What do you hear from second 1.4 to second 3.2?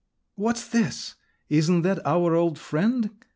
Isn't that our old friend?"